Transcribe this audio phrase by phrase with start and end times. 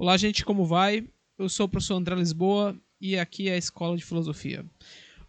[0.00, 1.06] Olá, gente, como vai?
[1.36, 4.64] Eu sou o professor André Lisboa e aqui é a Escola de Filosofia.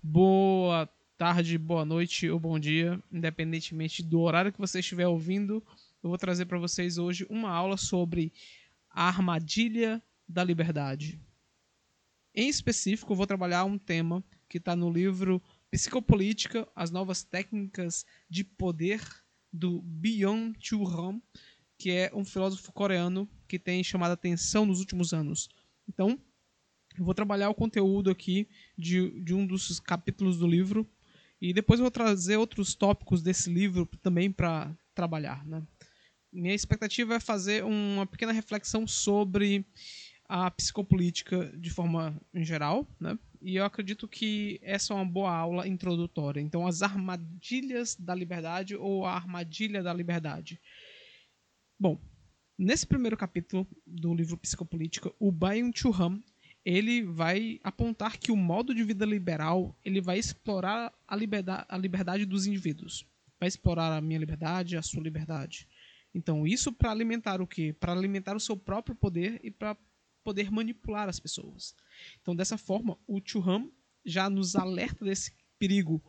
[0.02, 5.62] Boa tarde, boa noite ou bom dia, independentemente do horário que você estiver ouvindo,
[6.02, 8.32] eu vou trazer para vocês hoje uma aula sobre
[8.90, 11.20] a armadilha da liberdade.
[12.34, 18.06] Em específico, eu vou trabalhar um tema que está no livro Psicopolítica: As Novas Técnicas
[18.30, 19.02] de Poder,
[19.52, 21.22] do Byung-Chul Han,
[21.78, 25.50] que é um filósofo coreano que tem chamado a atenção nos últimos anos.
[25.86, 26.18] Então,
[26.98, 30.90] eu vou trabalhar o conteúdo aqui de, de um dos capítulos do livro
[31.42, 35.46] e depois eu vou trazer outros tópicos desse livro também para trabalhar.
[35.46, 35.62] Né?
[36.32, 39.66] Minha expectativa é fazer uma pequena reflexão sobre
[40.30, 43.20] a psicopolítica de forma em geral, né?
[43.42, 46.40] E eu acredito que essa é uma boa aula introdutória.
[46.40, 50.62] Então, as armadilhas da liberdade ou a armadilha da liberdade.
[51.78, 52.00] Bom,
[52.62, 56.22] nesse primeiro capítulo do livro Psicopolítica, o Byung-Chul Han
[56.64, 61.76] ele vai apontar que o modo de vida liberal ele vai explorar a liberdade, a
[61.76, 63.04] liberdade dos indivíduos.
[63.40, 65.68] Vai explorar a minha liberdade, a sua liberdade.
[66.14, 67.74] Então, isso para alimentar o quê?
[67.74, 69.76] Para alimentar o seu próprio poder e para
[70.24, 71.76] poder manipular as pessoas.
[72.22, 73.72] Então, dessa forma, o Churram
[74.06, 76.00] já nos alerta desse perigo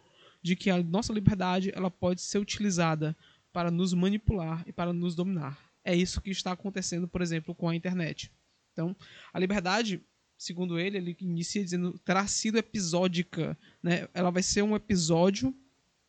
[0.42, 3.16] de que a nossa liberdade ela pode ser utilizada
[3.54, 5.71] para nos manipular e para nos dominar.
[5.84, 8.32] É isso que está acontecendo, por exemplo, com a internet.
[8.72, 8.96] Então,
[9.32, 10.02] a liberdade
[10.42, 14.08] segundo ele, ele inicia dizendo terá sido episódica, né?
[14.12, 15.54] Ela vai ser um episódio,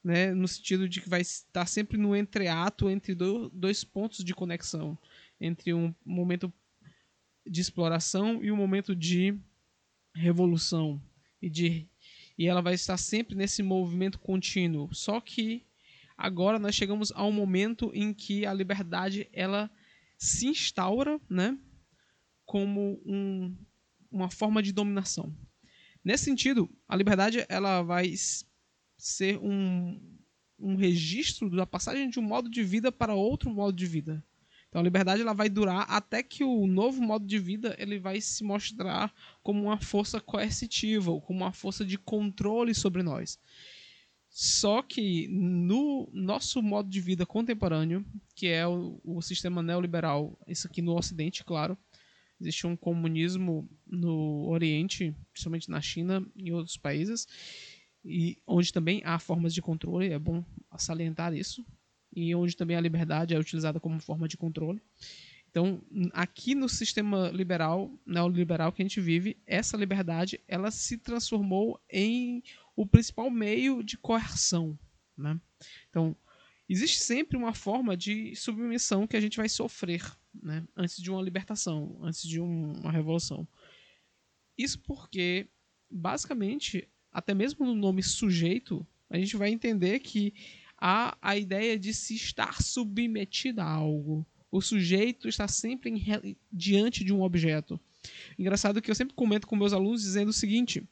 [0.03, 4.97] né, no sentido de que vai estar sempre no entreato entre dois pontos de conexão,
[5.39, 6.51] entre um momento
[7.47, 9.37] de exploração e um momento de
[10.15, 11.01] revolução
[11.41, 11.87] e de
[12.35, 14.91] e ela vai estar sempre nesse movimento contínuo.
[14.91, 15.63] Só que
[16.17, 19.69] agora nós chegamos a um momento em que a liberdade ela
[20.17, 21.57] se instaura, né,
[22.45, 23.55] como um
[24.13, 25.35] uma forma de dominação.
[26.03, 28.13] Nesse sentido, a liberdade ela vai
[28.95, 29.99] ser um,
[30.59, 34.23] um registro da passagem de um modo de vida para outro modo de vida.
[34.69, 38.21] Então a liberdade ela vai durar até que o novo modo de vida ele vai
[38.21, 43.39] se mostrar como uma força coercitiva, ou como uma força de controle sobre nós.
[44.35, 50.65] Só que no nosso modo de vida contemporâneo, que é o, o sistema neoliberal, isso
[50.65, 51.77] aqui no Ocidente, claro,
[52.41, 57.27] existe um comunismo no Oriente, principalmente na China e outros países,
[58.03, 60.43] e onde também há formas de controle, é bom
[60.79, 61.63] salientar isso,
[62.11, 64.81] e onde também a liberdade é utilizada como forma de controle.
[65.47, 65.79] Então,
[66.11, 72.41] aqui no sistema liberal, neoliberal que a gente vive, essa liberdade ela se transformou em
[72.75, 74.77] o principal meio de coerção,
[75.17, 75.39] né?
[75.89, 76.15] Então,
[76.67, 80.03] existe sempre uma forma de submissão que a gente vai sofrer
[80.41, 80.65] né?
[80.75, 83.47] antes de uma libertação, antes de um, uma revolução.
[84.57, 85.47] Isso porque,
[85.89, 90.33] basicamente, até mesmo no nome sujeito, a gente vai entender que
[90.77, 94.25] há a ideia de se estar submetido a algo.
[94.51, 97.79] O sujeito está sempre em, diante de um objeto.
[98.37, 100.87] Engraçado que eu sempre comento com meus alunos dizendo o seguinte: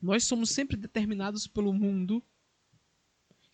[0.00, 2.22] nós somos sempre determinados pelo mundo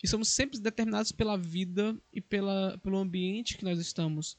[0.03, 4.37] e somos sempre determinados pela vida e pela, pelo ambiente que nós estamos.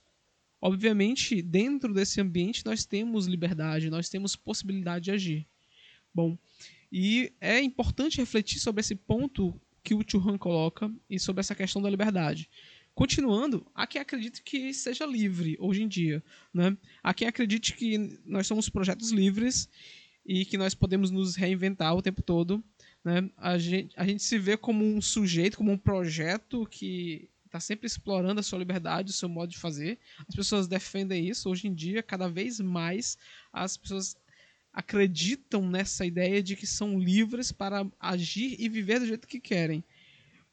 [0.60, 5.46] Obviamente, dentro desse ambiente nós temos liberdade, nós temos possibilidade de agir.
[6.14, 6.38] Bom,
[6.90, 11.82] e é importante refletir sobre esse ponto que o Churran coloca e sobre essa questão
[11.82, 12.48] da liberdade.
[12.94, 16.24] Continuando, há quem acredite que seja livre hoje em dia.
[16.52, 16.76] Né?
[17.02, 19.68] Há quem acredite que nós somos projetos livres
[20.26, 22.62] e que nós podemos nos reinventar o tempo todo.
[23.04, 23.31] Né?
[23.37, 27.87] A, gente, a gente se vê como um sujeito, como um projeto que está sempre
[27.87, 29.98] explorando a sua liberdade, o seu modo de fazer.
[30.28, 31.48] As pessoas defendem isso.
[31.48, 33.16] Hoje em dia, cada vez mais,
[33.53, 34.16] as pessoas
[34.72, 39.82] acreditam nessa ideia de que são livres para agir e viver do jeito que querem.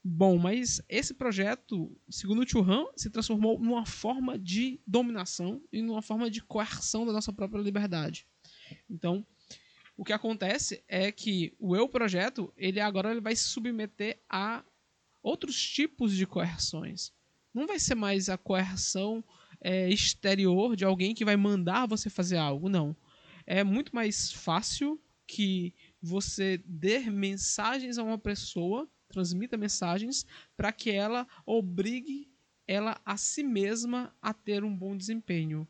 [0.06, 6.02] Bom, mas esse projeto, segundo o Churran, se transformou numa forma de dominação e numa
[6.02, 8.28] forma de coerção da nossa própria liberdade.
[8.90, 9.26] Então,
[9.96, 14.64] o que acontece é que o eu projeto, ele agora ele vai se submeter a
[15.22, 17.14] outros tipos de coerções.
[17.54, 19.24] Não vai ser mais a coerção
[19.62, 22.96] é, exterior de alguém que vai mandar você fazer algo, não.
[23.46, 30.26] É muito mais fácil que você dê mensagens a uma pessoa, transmita mensagens,
[30.58, 32.32] para que ela obrigue
[32.68, 35.68] ela a si mesma a ter um bom desempenho,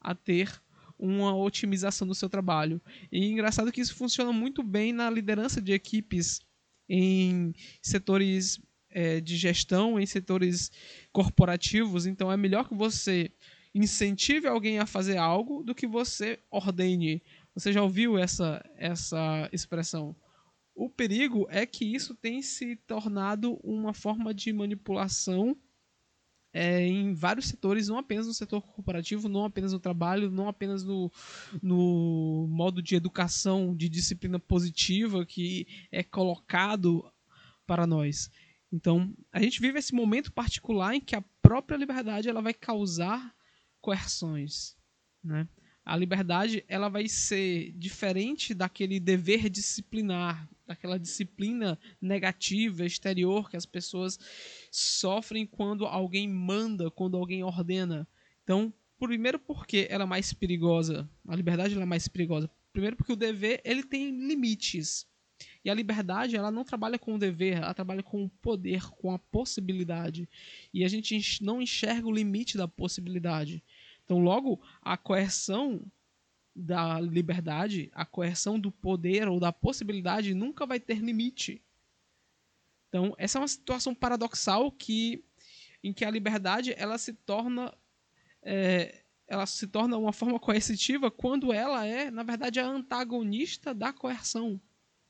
[0.00, 0.62] a ter
[0.98, 2.80] uma otimização do seu trabalho.
[3.10, 6.40] E engraçado que isso funciona muito bem na liderança de equipes
[6.88, 7.52] em
[7.82, 8.60] setores
[8.90, 10.70] é, de gestão em setores
[11.12, 13.30] corporativos, então é melhor que você
[13.74, 17.22] incentive alguém a fazer algo do que você ordene.
[17.54, 20.16] Você já ouviu essa, essa expressão?
[20.74, 25.54] O perigo é que isso tem se tornado uma forma de manipulação
[26.56, 30.82] é, em vários setores, não apenas no setor corporativo, não apenas no trabalho, não apenas
[30.82, 31.12] no,
[31.62, 37.04] no modo de educação, de disciplina positiva que é colocado
[37.66, 38.30] para nós.
[38.72, 43.34] Então, a gente vive esse momento particular em que a própria liberdade ela vai causar
[43.78, 44.78] coerções,
[45.22, 45.46] né?
[45.84, 53.66] A liberdade ela vai ser diferente daquele dever disciplinar, daquela disciplina negativa exterior que as
[53.66, 54.18] pessoas
[54.70, 58.06] sofrem quando alguém manda, quando alguém ordena.
[58.42, 62.50] Então, primeiro porque ela é mais perigosa, a liberdade é mais perigosa.
[62.72, 65.06] Primeiro porque o dever ele tem limites.
[65.64, 69.12] E a liberdade, ela não trabalha com o dever, ela trabalha com o poder, com
[69.12, 70.28] a possibilidade.
[70.72, 73.62] E a gente não enxerga o limite da possibilidade.
[74.04, 75.84] Então, logo, a coerção
[76.56, 81.62] da liberdade, a coerção do poder ou da possibilidade nunca vai ter limite.
[82.88, 85.22] Então, essa é uma situação paradoxal que
[85.84, 87.72] em que a liberdade ela se torna
[88.42, 93.92] é, ela se torna uma forma coercitiva quando ela é, na verdade, a antagonista da
[93.92, 94.60] coerção.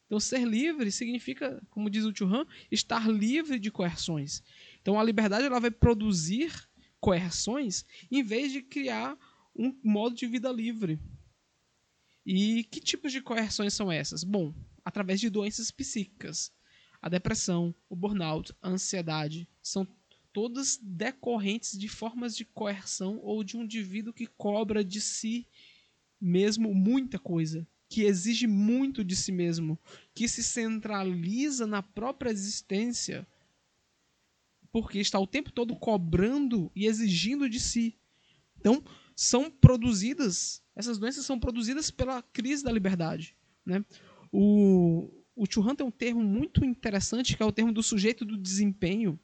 [0.07, 4.43] Então, ser livre significa, como diz o Churran, estar livre de coerções.
[4.81, 6.53] Então, a liberdade ela vai produzir
[6.99, 9.19] coerções em vez de criar
[9.55, 10.99] um modo de vida livre.
[12.27, 14.25] E que tipos de coerções são essas?
[14.25, 14.53] Bom,
[14.85, 16.53] através de doenças psíquicas.
[17.01, 19.87] A depressão, o burnout, a ansiedade são
[20.33, 25.47] todas decorrentes de formas de coerção ou de um indivíduo que cobra de si
[26.21, 29.79] mesmo muita coisa, que exige muito de si mesmo,
[30.13, 33.27] que se centraliza na própria existência
[34.73, 37.97] porque está o tempo todo cobrando e exigindo de si.
[38.59, 38.85] Então,
[39.17, 43.35] são produzidas, essas doenças são produzidas pela crise da liberdade.
[43.65, 43.83] Né?
[44.31, 48.37] O, o Churran tem um termo muito interessante, que é o termo do sujeito do
[48.37, 49.19] desempenho.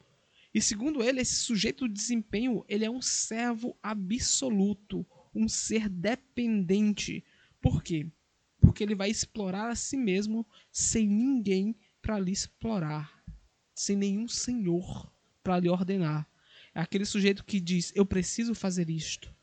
[0.54, 7.22] E segundo ele, esse sujeito do desempenho ele é um servo absoluto, um ser dependente.
[7.60, 8.10] Por quê?
[8.60, 13.22] Porque ele vai explorar a si mesmo sem ninguém para lhe explorar,
[13.74, 15.12] sem nenhum senhor
[15.42, 16.26] para lhe ordenar.
[16.74, 19.34] É aquele sujeito que diz: Eu preciso fazer isto.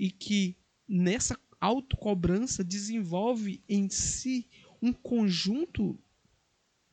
[0.00, 0.56] E que
[0.88, 4.48] nessa autocobrança desenvolve em si
[4.80, 5.98] um conjunto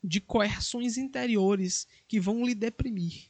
[0.04, 3.30] de coerções interiores que vão lhe deprimir,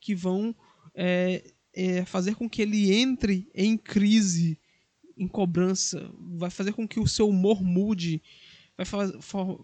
[0.00, 0.56] que vão
[0.94, 4.58] é, é, fazer com que ele entre em crise,
[5.14, 8.22] em cobrança, vai fazer com que o seu humor mude,
[8.78, 8.86] vai,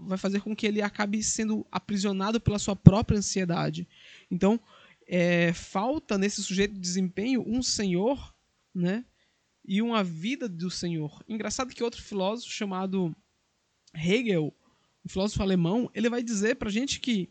[0.01, 3.89] vai fazer com que ele acabe sendo aprisionado pela sua própria ansiedade.
[4.31, 4.61] Então,
[5.07, 8.35] é, falta nesse sujeito de desempenho um senhor,
[8.75, 9.07] né?
[9.65, 11.25] E uma vida do senhor.
[11.29, 13.15] Engraçado que outro filósofo chamado
[13.95, 14.55] Hegel,
[15.05, 17.31] um filósofo alemão, ele vai dizer pra gente que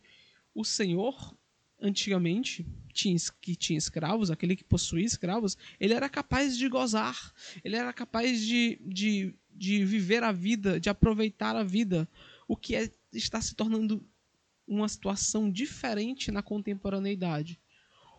[0.54, 1.36] o senhor,
[1.82, 7.34] antigamente, tinha, que tinha escravos, aquele que possuía escravos, ele era capaz de gozar,
[7.64, 12.08] ele era capaz de, de, de viver a vida, de aproveitar a vida,
[12.48, 14.06] o que é, está se tornando
[14.68, 17.60] uma situação diferente na contemporaneidade.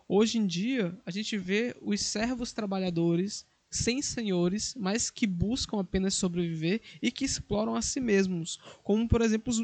[0.07, 6.13] Hoje em dia, a gente vê os servos trabalhadores sem senhores, mas que buscam apenas
[6.13, 9.61] sobreviver e que exploram a si mesmos, como por exemplo os,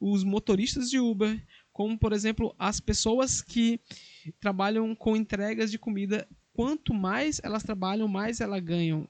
[0.00, 1.40] os motoristas de Uber,
[1.72, 3.80] como por exemplo as pessoas que
[4.38, 6.26] trabalham com entregas de comida.
[6.52, 9.08] Quanto mais elas trabalham, mais elas ganham.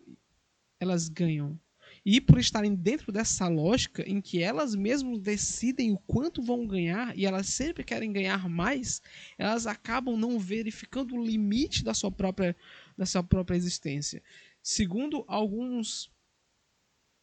[0.79, 1.59] Elas ganham.
[2.05, 7.17] E por estarem dentro dessa lógica em que elas mesmas decidem o quanto vão ganhar
[7.17, 9.03] e elas sempre querem ganhar mais,
[9.37, 12.57] elas acabam não verificando o limite da sua própria,
[13.01, 14.23] da sua própria existência.
[14.63, 16.13] Segundo alguns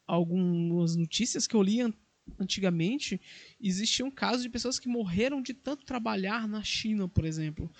[0.08, 1.78] algumas notícias que eu li
[2.36, 3.20] antigamente,
[3.60, 7.70] existiam casos de pessoas que morreram de tanto trabalhar na China, por exemplo.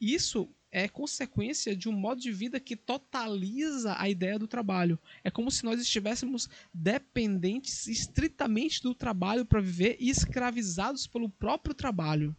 [0.00, 4.96] Isso é consequência de um modo de vida que totaliza a ideia do trabalho.
[5.24, 11.74] É como se nós estivéssemos dependentes estritamente do trabalho para viver e escravizados pelo próprio
[11.74, 12.36] trabalho.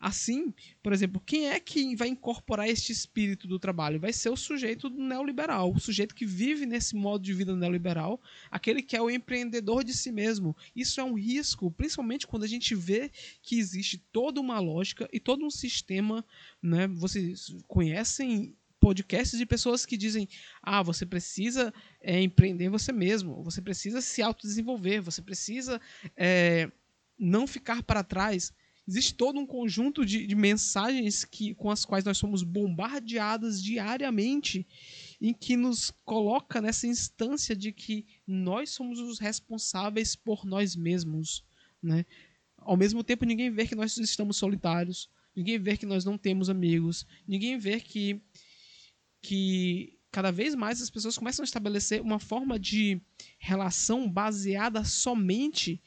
[0.00, 3.98] Assim, por exemplo, quem é que vai incorporar este espírito do trabalho?
[3.98, 8.80] Vai ser o sujeito neoliberal, o sujeito que vive nesse modo de vida neoliberal, aquele
[8.80, 10.56] que é o empreendedor de si mesmo.
[10.74, 13.10] Isso é um risco, principalmente quando a gente vê
[13.42, 16.24] que existe toda uma lógica e todo um sistema,
[16.62, 16.86] né?
[16.86, 20.28] Vocês conhecem podcasts de pessoas que dizem:
[20.62, 25.80] ah, você precisa é, empreender você mesmo, você precisa se autodesenvolver, você precisa
[26.16, 26.70] é,
[27.18, 28.52] não ficar para trás.
[28.88, 34.66] Existe todo um conjunto de, de mensagens que, com as quais nós somos bombardeadas diariamente,
[35.20, 41.44] em que nos coloca nessa instância de que nós somos os responsáveis por nós mesmos.
[41.82, 42.06] Né?
[42.56, 46.48] Ao mesmo tempo, ninguém vê que nós estamos solitários, ninguém vê que nós não temos
[46.48, 48.22] amigos, ninguém vê que,
[49.20, 52.98] que cada vez mais as pessoas começam a estabelecer uma forma de
[53.38, 55.78] relação baseada somente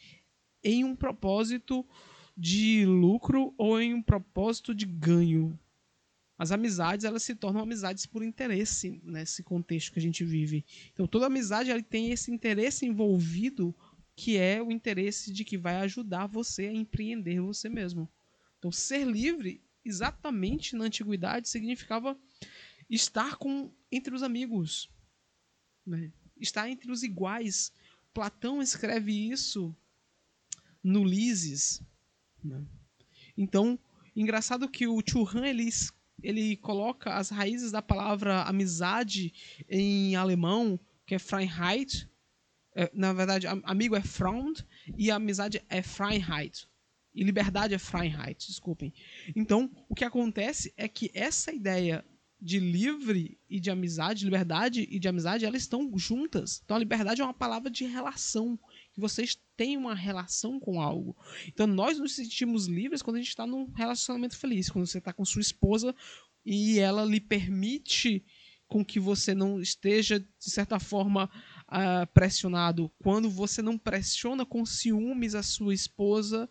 [0.63, 1.83] em um propósito
[2.37, 5.59] de lucro ou em um propósito de ganho.
[6.37, 10.65] As amizades elas se tornam amizades por interesse nesse contexto que a gente vive.
[10.93, 13.75] Então toda amizade ela tem esse interesse envolvido
[14.15, 18.09] que é o interesse de que vai ajudar você a empreender você mesmo.
[18.57, 22.17] Então ser livre exatamente na antiguidade significava
[22.89, 24.89] estar com entre os amigos,
[25.85, 26.11] né?
[26.37, 27.71] estar entre os iguais.
[28.13, 29.75] Platão escreve isso
[30.83, 31.81] no Lises.
[32.43, 32.63] Né?
[33.37, 33.77] Então,
[34.15, 35.69] engraçado que o Churran ele,
[36.21, 39.33] ele coloca as raízes da palavra amizade
[39.69, 42.09] em alemão, que é Freiheit.
[42.73, 44.65] É, na verdade, amigo é Freund
[44.97, 46.67] e amizade é Freiheit.
[47.13, 48.93] E liberdade é Freiheit, desculpem.
[49.35, 52.05] Então, o que acontece é que essa ideia
[52.41, 56.61] de livre e de amizade, liberdade e de amizade, elas estão juntas.
[56.63, 58.57] Então, a liberdade é uma palavra de relação
[59.01, 61.17] vocês têm uma relação com algo.
[61.47, 65.11] Então nós nos sentimos livres quando a gente está num relacionamento feliz, quando você está
[65.11, 65.93] com sua esposa
[66.45, 68.23] e ela lhe permite
[68.71, 71.29] com que você não esteja de certa forma
[71.67, 72.89] uh, pressionado.
[73.03, 76.49] Quando você não pressiona com ciúmes a sua esposa,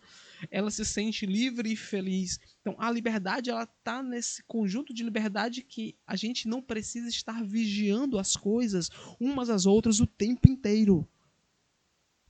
[0.51, 2.39] ela se sente livre e feliz.
[2.59, 7.43] Então a liberdade ela está nesse conjunto de liberdade que a gente não precisa estar
[7.43, 11.09] vigiando as coisas umas às outras o tempo inteiro.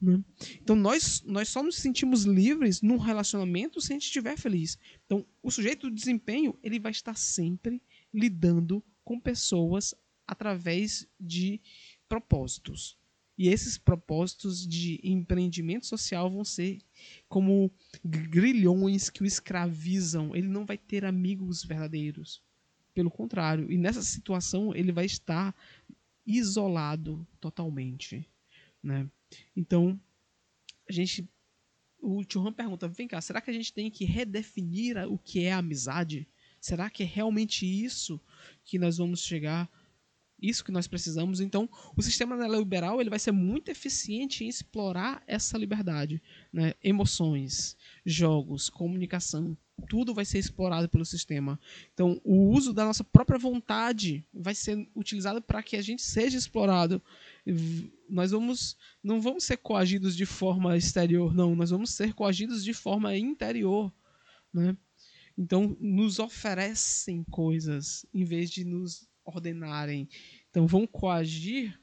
[0.01, 0.19] Né?
[0.61, 4.77] Então nós, nós só nos sentimos livres num relacionamento se a gente estiver feliz.
[5.05, 7.81] Então o sujeito do desempenho ele vai estar sempre
[8.11, 9.93] lidando com pessoas
[10.25, 11.61] através de
[12.09, 12.97] propósitos.
[13.37, 16.79] E esses propósitos de empreendimento social vão ser
[17.27, 17.71] como
[18.03, 20.35] grilhões que o escravizam.
[20.35, 22.41] Ele não vai ter amigos verdadeiros.
[22.93, 25.55] Pelo contrário, e nessa situação ele vai estar
[26.25, 28.29] isolado totalmente,
[28.83, 29.09] né?
[29.55, 29.99] Então,
[30.87, 31.27] a gente.
[31.99, 35.51] O Churran pergunta: vem cá, será que a gente tem que redefinir o que é
[35.51, 36.27] amizade?
[36.59, 38.19] Será que é realmente isso
[38.63, 39.69] que nós vamos chegar?
[40.41, 41.39] Isso que nós precisamos?
[41.39, 46.21] Então, o sistema neoliberal ele vai ser muito eficiente em explorar essa liberdade.
[46.51, 46.73] Né?
[46.83, 49.55] Emoções, jogos, comunicação,
[49.87, 51.59] tudo vai ser explorado pelo sistema.
[51.93, 56.37] Então, o uso da nossa própria vontade vai ser utilizado para que a gente seja
[56.37, 57.01] explorado
[58.09, 62.73] nós vamos não vamos ser coagidos de forma exterior, não, nós vamos ser coagidos de
[62.73, 63.91] forma interior,
[64.53, 64.77] né?
[65.37, 70.07] Então nos oferecem coisas em vez de nos ordenarem.
[70.49, 71.79] Então vão coagir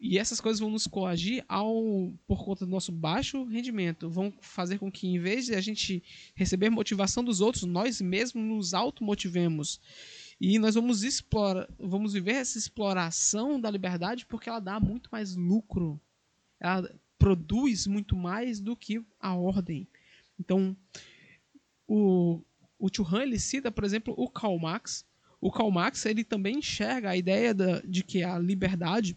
[0.00, 4.78] e essas coisas vão nos coagir ao por conta do nosso baixo rendimento, vão fazer
[4.78, 6.02] com que em vez de a gente
[6.34, 9.80] receber motivação dos outros, nós mesmos nos automotivemos.
[10.40, 15.36] E nós vamos explorar, vamos viver essa exploração da liberdade porque ela dá muito mais
[15.36, 16.00] lucro.
[16.60, 19.88] Ela produz muito mais do que a ordem.
[20.38, 20.76] Então,
[21.86, 22.42] o,
[22.78, 25.06] o Churran ele cita, por exemplo, o Karl Marx.
[25.40, 29.16] O Karl Marx ele também enxerga a ideia da, de que a liberdade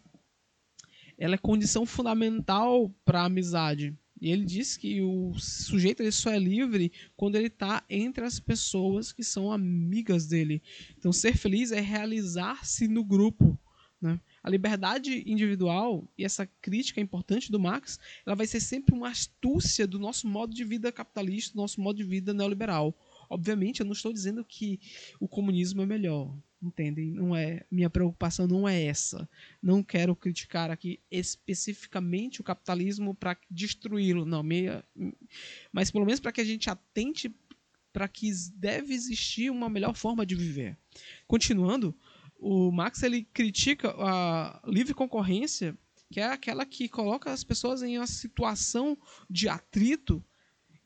[1.18, 3.98] ela é condição fundamental para a amizade.
[4.20, 8.40] E ele diz que o sujeito ele só é livre quando ele está entre as
[8.40, 10.62] pessoas que são amigas dele.
[10.98, 13.58] Então, ser feliz é realizar-se no grupo.
[14.02, 14.20] Né?
[14.44, 19.88] A liberdade individual, e essa crítica importante do Marx, ela vai ser sempre uma astúcia
[19.88, 22.96] do nosso modo de vida capitalista, do nosso modo de vida neoliberal.
[23.30, 24.80] Obviamente, eu não estou dizendo que
[25.20, 27.12] o comunismo é melhor entendem?
[27.12, 29.30] Não é minha preocupação não é essa.
[29.62, 34.84] Não quero criticar aqui especificamente o capitalismo para destruí-lo, não, meia,
[35.72, 37.34] mas pelo menos para que a gente atente
[37.94, 40.78] para que deve existir uma melhor forma de viver.
[41.26, 41.96] Continuando,
[42.40, 45.76] o Marx ele critica a livre concorrência,
[46.12, 50.24] que é aquela que coloca as pessoas em uma situação de atrito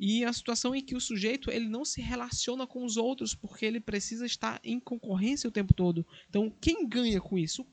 [0.03, 3.63] e a situação em que o sujeito ele não se relaciona com os outros porque
[3.63, 6.03] ele precisa estar em concorrência o tempo todo.
[6.27, 7.63] Então, quem ganha com isso?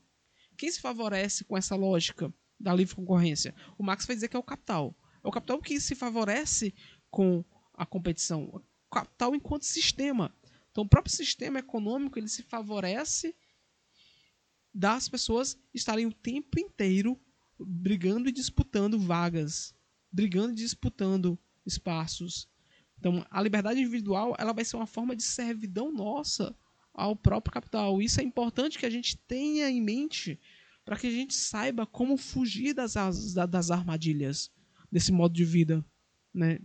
[0.55, 3.55] Quem se favorece com essa lógica da livre concorrência?
[3.79, 4.95] O Marx vai dizer que é o capital.
[5.23, 6.71] É o capital que se favorece
[7.09, 7.43] com
[7.73, 8.43] a competição.
[8.43, 10.31] O capital enquanto sistema.
[10.69, 13.35] Então, o próprio sistema econômico ele se favorece
[14.71, 17.19] das pessoas estarem o tempo inteiro
[17.59, 19.73] brigando e disputando vagas,
[20.11, 21.39] brigando e disputando
[21.73, 22.49] espaços
[22.97, 26.55] Então, a liberdade individual ela vai ser uma forma de servidão nossa
[26.93, 28.01] ao próprio capital.
[28.01, 30.39] Isso é importante que a gente tenha em mente
[30.83, 32.95] para que a gente saiba como fugir das,
[33.49, 34.51] das armadilhas
[34.91, 35.85] desse modo de vida.
[36.33, 36.59] Né?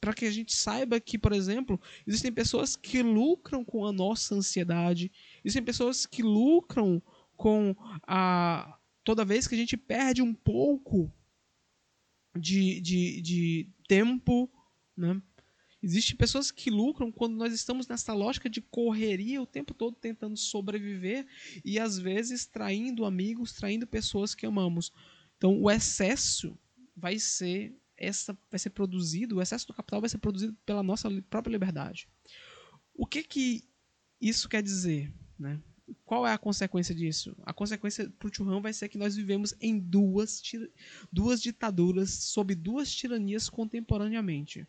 [0.00, 4.34] Para que a gente saiba que, por exemplo, existem pessoas que lucram com a nossa
[4.34, 5.10] ansiedade,
[5.44, 7.02] existem pessoas que lucram
[7.36, 7.74] com
[8.06, 8.78] a.
[9.02, 11.12] toda vez que a gente perde um pouco
[12.38, 14.48] de, de, de tempo,
[14.96, 15.20] né?
[15.82, 20.36] Existem pessoas que lucram quando nós estamos nessa lógica de correria o tempo todo tentando
[20.36, 21.26] sobreviver
[21.64, 24.92] e às vezes traindo amigos, traindo pessoas que amamos.
[25.36, 26.56] Então o excesso
[26.96, 31.10] vai ser essa vai ser produzido, o excesso do capital vai ser produzido pela nossa
[31.28, 32.08] própria liberdade.
[32.94, 33.68] O que que
[34.20, 35.60] isso quer dizer, né?
[36.04, 37.36] Qual é a consequência disso?
[37.42, 40.42] A consequência para o Churran vai ser que nós vivemos em duas,
[41.12, 44.66] duas ditaduras, sob duas tiranias contemporaneamente.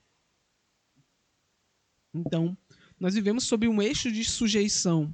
[2.14, 2.58] Então,
[3.00, 5.14] nós vivemos sob um eixo de sujeição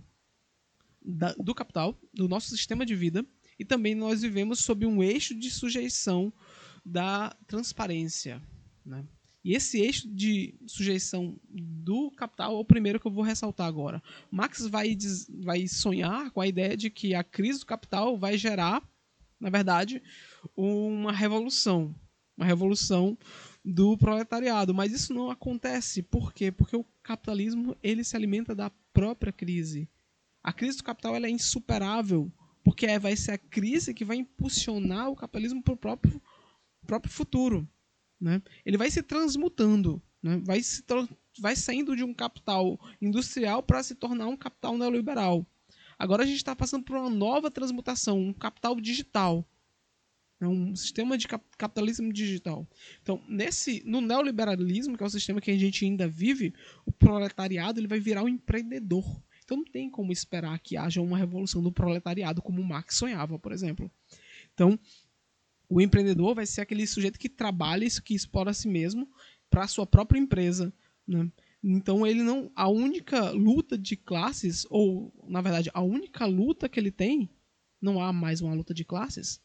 [1.02, 3.26] da, do capital, do nosso sistema de vida,
[3.58, 6.34] e também nós vivemos sob um eixo de sujeição
[6.86, 8.42] da transparência.
[8.86, 9.06] Né?
[9.48, 14.04] E esse eixo de sujeição do capital é o primeiro que eu vou ressaltar agora.
[14.30, 14.94] Marx vai,
[15.40, 18.86] vai sonhar com a ideia de que a crise do capital vai gerar,
[19.40, 20.04] na verdade,
[20.54, 21.96] uma revolução.
[22.36, 23.18] Uma revolução
[23.64, 24.74] do proletariado.
[24.74, 26.04] Mas isso não acontece.
[26.04, 26.52] Por quê?
[26.52, 29.88] Porque o capitalismo ele se alimenta da própria crise.
[30.44, 32.30] A crise do capital ela é insuperável,
[32.66, 36.22] porque vai ser a crise que vai impulsionar o capitalismo para o próprio,
[36.86, 37.66] próprio futuro.
[38.20, 38.42] Né?
[38.66, 40.42] Ele vai se transmutando, né?
[40.44, 40.84] vai, se
[41.40, 45.46] vai saindo de um capital industrial para se tornar um capital neoliberal.
[46.00, 49.48] Agora a gente está passando por uma nova transmutação, um capital digital.
[50.40, 52.68] É um sistema de capitalismo digital.
[53.02, 56.54] Então, nesse, no neoliberalismo, que é o sistema que a gente ainda vive,
[56.86, 59.04] o proletariado ele vai virar um empreendedor.
[59.44, 63.52] Então, não tem como esperar que haja uma revolução do proletariado como Marx sonhava, por
[63.52, 63.90] exemplo.
[64.54, 64.78] Então,
[65.70, 69.10] o empreendedor vai ser aquele sujeito que trabalha isso, que explora a si mesmo
[69.50, 70.74] para a sua própria empresa.
[71.08, 71.30] Né?
[71.64, 72.52] Então, ele não.
[72.56, 77.30] A única luta de classes, ou, na verdade, a única luta que ele tem,
[77.82, 79.42] não há mais uma luta de classes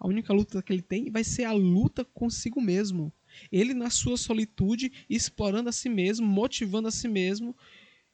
[0.00, 3.12] a única luta que ele tem vai ser a luta consigo mesmo.
[3.52, 7.54] Ele na sua solitude, explorando a si mesmo, motivando a si mesmo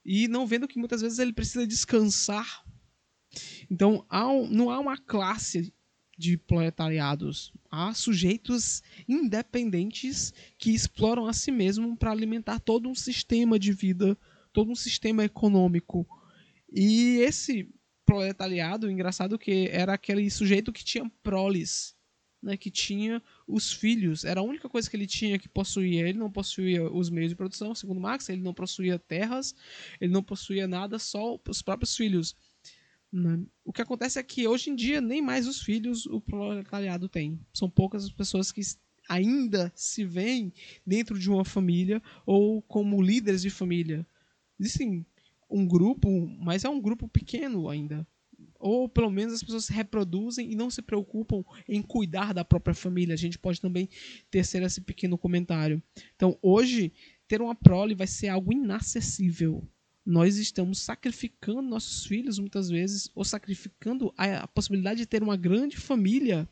[0.05, 2.65] e não vendo que muitas vezes ele precisa descansar.
[3.71, 5.73] Então, há um, não há uma classe
[6.17, 7.53] de proletariados.
[7.71, 14.17] Há sujeitos independentes que exploram a si mesmo para alimentar todo um sistema de vida,
[14.53, 16.07] todo um sistema econômico.
[16.73, 17.69] E esse
[18.05, 21.97] proletariado, engraçado que era aquele sujeito que tinha proles,
[22.43, 26.09] né, que tinha os filhos, era a única coisa que ele tinha que possuía.
[26.09, 29.55] Ele não possuía os meios de produção, segundo Marx, ele não possuía terras,
[30.01, 32.37] ele não possuía nada, só os próprios filhos.
[33.17, 33.41] Né?
[33.65, 37.41] O que acontece é que hoje em dia nem mais os filhos o proletariado tem.
[37.51, 38.61] São poucas as pessoas que
[39.09, 40.53] ainda se veem
[40.87, 44.07] dentro de uma família ou como líderes de família.
[44.61, 45.07] Existem
[45.49, 48.07] um grupo, mas é um grupo pequeno ainda.
[48.59, 52.75] Ou pelo menos as pessoas se reproduzem e não se preocupam em cuidar da própria
[52.75, 53.15] família.
[53.15, 53.89] A gente pode também
[54.31, 55.83] tecer esse pequeno comentário.
[56.15, 56.93] Então, hoje,
[57.27, 59.67] ter uma prole vai ser algo inacessível.
[60.07, 65.37] Nós estamos sacrificando nossos filhos muitas vezes, ou sacrificando a, a possibilidade de ter uma
[65.37, 66.49] grande família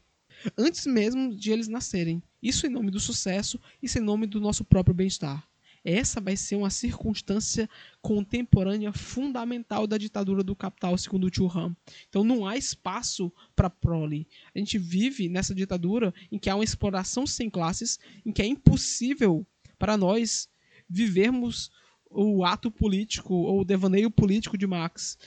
[0.58, 2.20] antes mesmo de eles nascerem.
[2.42, 5.48] Isso em nome do sucesso, isso em nome do nosso próprio bem-estar.
[5.84, 7.68] Essa vai ser uma circunstância
[8.00, 11.76] contemporânea fundamental da ditadura do capital, segundo Churran.
[12.08, 14.26] Então não há espaço para prole.
[14.52, 18.46] A gente vive nessa ditadura em que há uma exploração sem classes, em que é
[18.46, 19.46] impossível
[19.78, 20.48] para nós
[20.88, 21.70] vivermos
[22.14, 25.18] o ato político ou o devaneio político de Marx.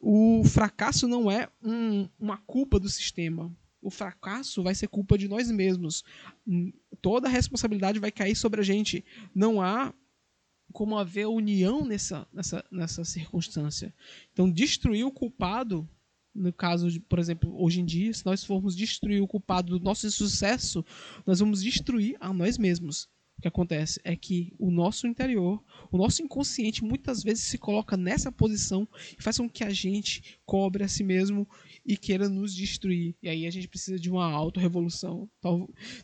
[0.00, 3.54] O fracasso não é um, uma culpa do sistema.
[3.80, 6.04] O fracasso vai ser culpa de nós mesmos.
[7.00, 9.04] Toda a responsabilidade vai cair sobre a gente.
[9.34, 9.94] Não há
[10.72, 13.94] como haver união nessa, nessa, nessa circunstância.
[14.32, 15.88] Então, destruir o culpado,
[16.34, 19.84] no caso, de, por exemplo, hoje em dia, se nós formos destruir o culpado do
[19.84, 20.84] nosso sucesso,
[21.26, 23.08] nós vamos destruir a nós mesmos.
[23.42, 28.30] Que acontece é que o nosso interior, o nosso inconsciente, muitas vezes se coloca nessa
[28.30, 28.86] posição
[29.18, 31.48] e faz com que a gente cobre a si mesmo
[31.84, 33.16] e queira nos destruir.
[33.20, 35.28] E aí a gente precisa de uma auto-revolução.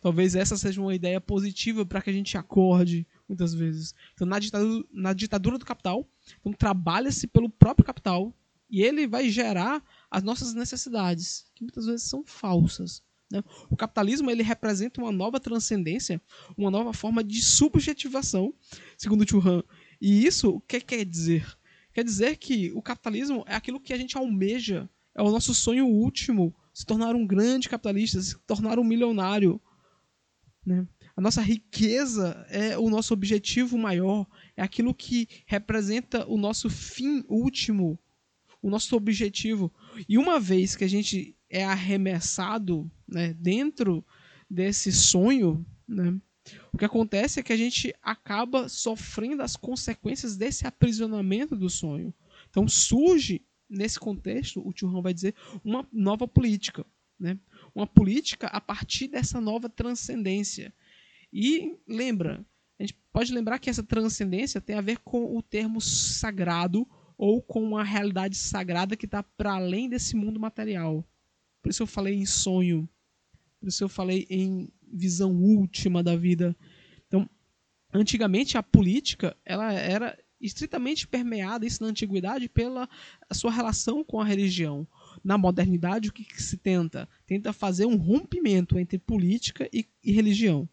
[0.01, 3.95] talvez essa seja uma ideia positiva para que a gente acorde muitas vezes.
[4.15, 8.35] Então, na ditadura, na ditadura do capital, então trabalha-se pelo próprio capital
[8.69, 13.01] e ele vai gerar as nossas necessidades, que muitas vezes são falsas.
[13.31, 13.43] Né?
[13.69, 16.21] O capitalismo ele representa uma nova transcendência,
[16.57, 18.55] uma nova forma de subjetivação,
[18.97, 19.63] segundo Churran.
[20.01, 21.59] E isso o que quer dizer?
[21.93, 25.87] Quer dizer que o capitalismo é aquilo que a gente almeja, é o nosso sonho
[25.87, 29.61] último, se tornar um grande capitalista, se tornar um milionário.
[30.65, 30.87] Né?
[31.17, 37.25] A nossa riqueza é o nosso objetivo maior, é aquilo que representa o nosso fim
[37.29, 37.99] último,
[38.63, 39.73] o nosso objetivo.
[40.09, 44.05] E uma vez que a gente é arremessado né, dentro
[44.51, 46.19] desse sonho, né,
[46.73, 52.15] o que acontece é que a gente acaba sofrendo as consequências desse aprisionamento do sonho.
[52.49, 55.35] Então surge, nesse contexto, o Churran vai dizer,
[55.65, 56.87] uma nova política.
[57.19, 57.39] Né?
[57.75, 60.73] Uma política a partir dessa nova transcendência.
[61.33, 62.45] E lembra,
[62.79, 67.43] a gente pode lembrar que essa transcendência tem a ver com o termo sagrado ou
[67.43, 71.05] com uma realidade sagrada que está para além desse mundo material.
[71.63, 72.89] Por isso eu falei em sonho.
[73.61, 76.57] Por isso eu falei em visão última da vida.
[77.07, 77.29] Então,
[77.93, 82.89] antigamente a política ela era estritamente permeada, isso na antiguidade, pela
[83.33, 84.87] sua relação com a religião.
[85.25, 87.09] Na modernidade, o que, que se tenta?
[87.27, 90.69] Tenta fazer um rompimento entre política e, e religião.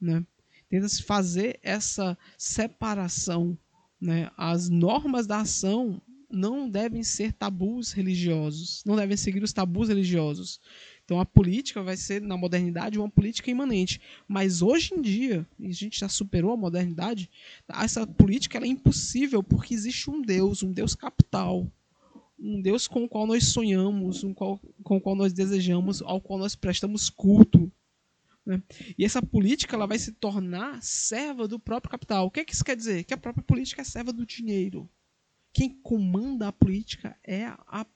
[0.00, 0.24] Né?
[0.68, 3.56] Tenta-se fazer essa separação.
[3.98, 4.30] Né?
[4.36, 10.60] As normas da ação não devem ser tabus religiosos, não devem seguir os tabus religiosos.
[11.04, 14.00] Então a política vai ser, na modernidade, uma política imanente.
[14.26, 17.30] Mas hoje em dia, e a gente já superou a modernidade,
[17.68, 21.70] essa política é impossível porque existe um Deus, um Deus capital,
[22.38, 26.20] um Deus com o qual nós sonhamos, um qual, com o qual nós desejamos, ao
[26.20, 27.70] qual nós prestamos culto.
[28.44, 28.62] Né?
[28.98, 32.26] E essa política ela vai se tornar serva do próprio capital.
[32.26, 33.04] O que, é que isso quer dizer?
[33.04, 34.88] Que a própria política é serva do dinheiro.
[35.56, 37.86] Quem comanda a política é, a,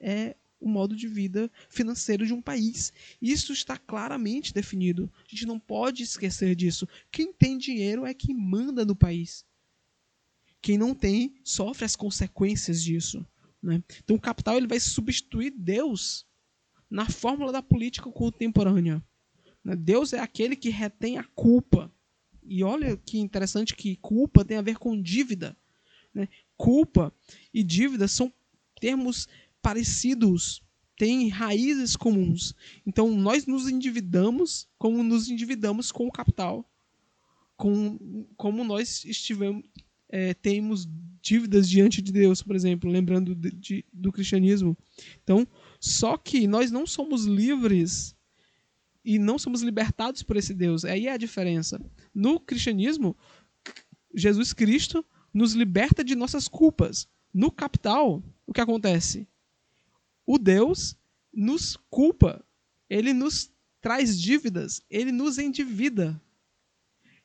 [0.00, 2.94] é o modo de vida financeiro de um país.
[3.20, 5.12] Isso está claramente definido.
[5.18, 6.88] A gente não pode esquecer disso.
[7.12, 9.44] Quem tem dinheiro é quem manda no país.
[10.62, 13.22] Quem não tem sofre as consequências disso.
[13.62, 13.84] Né?
[14.02, 16.26] Então o capital ele vai substituir Deus
[16.88, 19.04] na fórmula da política contemporânea.
[19.62, 19.76] Né?
[19.76, 21.92] Deus é aquele que retém a culpa.
[22.42, 25.54] E olha que interessante que culpa tem a ver com dívida.
[26.14, 26.26] Né?
[26.60, 27.10] Culpa
[27.54, 28.30] e dívida são
[28.78, 29.26] termos
[29.62, 30.62] parecidos,
[30.94, 32.54] têm raízes comuns.
[32.86, 36.70] Então nós nos endividamos como nos endividamos com o capital,
[37.56, 39.64] com, como nós estivemos,
[40.10, 40.86] é, temos
[41.22, 44.76] dívidas diante de Deus, por exemplo, lembrando de, de, do cristianismo.
[45.24, 45.48] Então,
[45.80, 48.14] só que nós não somos livres
[49.02, 50.84] e não somos libertados por esse Deus.
[50.84, 51.80] Aí é a diferença.
[52.14, 53.16] No cristianismo,
[54.14, 57.08] Jesus Cristo nos liberta de nossas culpas.
[57.32, 59.28] No capital, o que acontece?
[60.32, 60.96] o Deus
[61.34, 62.44] nos culpa,
[62.88, 66.22] ele nos traz dívidas, ele nos endivida.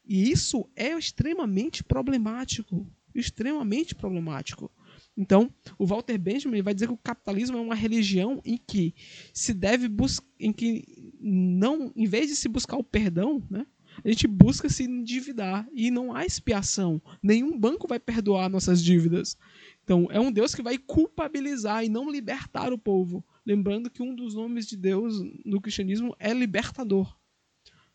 [0.03, 4.71] E isso é extremamente problemático, extremamente problemático.
[5.15, 8.95] Então, o Walter Benjamin vai dizer que o capitalismo é uma religião em que
[9.31, 13.67] se deve buscar, em que não, em vez de se buscar o perdão, né,
[14.03, 17.01] a gente busca se endividar e não há expiação.
[17.21, 19.37] Nenhum banco vai perdoar nossas dívidas.
[19.83, 23.23] Então, é um Deus que vai culpabilizar e não libertar o povo.
[23.45, 25.13] Lembrando que um dos nomes de Deus
[25.45, 27.15] no cristianismo é libertador,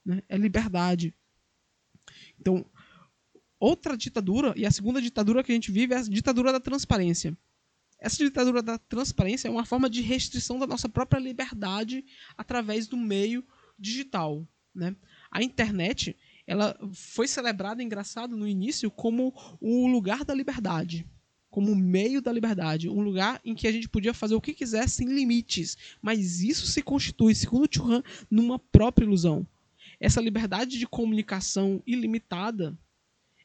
[0.04, 0.22] né?
[0.28, 1.12] é liberdade.
[2.38, 2.64] Então,
[3.58, 7.36] outra ditadura, e a segunda ditadura que a gente vive é a ditadura da transparência.
[7.98, 12.04] Essa ditadura da transparência é uma forma de restrição da nossa própria liberdade
[12.36, 13.44] através do meio
[13.78, 14.48] digital.
[14.74, 14.96] Né?
[15.30, 16.16] A internet
[16.46, 21.06] ela foi celebrada, engraçado, no início como o lugar da liberdade
[21.50, 24.88] como meio da liberdade, um lugar em que a gente podia fazer o que quiser
[24.88, 25.76] sem limites.
[26.00, 29.46] Mas isso se constitui, segundo Churran, numa própria ilusão.
[29.98, 32.78] Essa liberdade de comunicação ilimitada,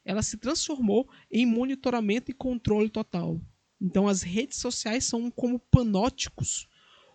[0.06, 3.42] ela se transformou em monitoramento e controle total.
[3.82, 6.70] Então as redes sociais são como panópticos.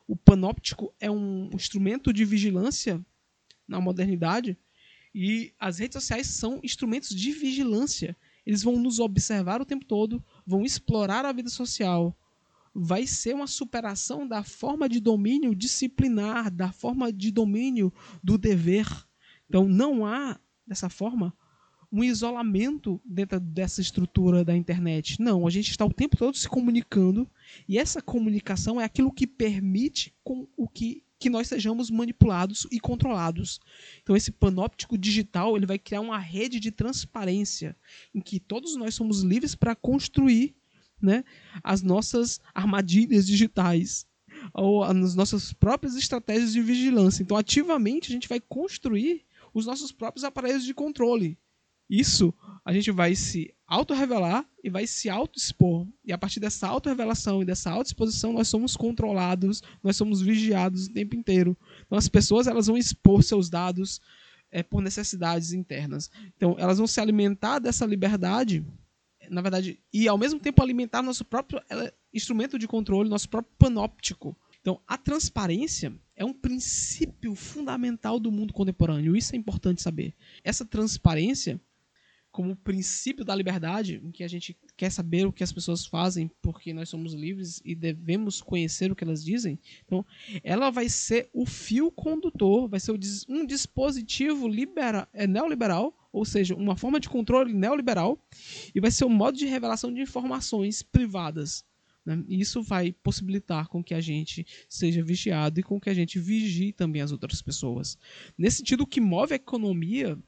[0.09, 3.00] O panóptico é um instrumento de vigilância
[3.70, 4.59] na modernidade
[5.14, 8.16] e as redes sociais são instrumentos de vigilância.
[8.44, 12.16] Eles vão nos observar o tempo todo, vão explorar a vida social.
[12.74, 18.87] Vai ser uma superação da forma de domínio disciplinar, da forma de domínio do dever.
[19.48, 21.35] Então não há, dessa forma,
[21.92, 25.20] um isolamento dentro dessa estrutura da internet.
[25.20, 27.28] Não, a gente está o tempo todo se comunicando
[27.68, 32.80] e essa comunicação é aquilo que permite com o que que nós sejamos manipulados e
[32.80, 33.61] controlados.
[34.02, 37.76] Então esse panóptico digital ele vai criar uma rede de transparência
[38.14, 40.56] em que todos nós somos livres para construir
[41.00, 41.22] né,
[41.62, 44.06] as nossas armadilhas digitais,
[44.54, 47.22] ou nas nossas próprias estratégias de vigilância.
[47.22, 51.38] Então, ativamente, a gente vai construir os nossos próprios aparelhos de controle.
[51.90, 52.33] Isso
[52.64, 55.88] a gente vai se auto-revelar e vai se auto-expor.
[56.05, 60.92] E a partir dessa auto-revelação e dessa auto-exposição, nós somos controlados, nós somos vigiados o
[60.92, 61.57] tempo inteiro.
[61.85, 64.00] Então, as pessoas elas vão expor seus dados
[64.53, 66.11] é, por necessidades internas.
[66.37, 68.64] Então, elas vão se alimentar dessa liberdade,
[69.29, 71.61] na verdade, e ao mesmo tempo alimentar nosso próprio
[72.14, 74.37] instrumento de controle, nosso próprio panóptico.
[74.61, 79.16] Então, a transparência é um princípio fundamental do mundo contemporâneo.
[79.16, 80.14] Isso é importante saber.
[80.44, 81.61] Essa transparência
[82.30, 86.30] como princípio da liberdade, em que a gente quer saber o que as pessoas fazem
[86.40, 89.58] porque nós somos livres e devemos conhecer o que elas dizem.
[89.84, 90.04] Então,
[90.44, 92.92] ela vai ser o fio condutor, vai ser
[93.28, 98.18] um dispositivo libera, é, neoliberal, ou seja, uma forma de controle neoliberal,
[98.74, 101.64] e vai ser um modo de revelação de informações privadas.
[102.04, 102.24] Né?
[102.28, 106.18] E isso vai possibilitar com que a gente seja vigiado e com que a gente
[106.18, 107.98] vigie também as outras pessoas.
[108.38, 110.18] Nesse sentido, o que move a economia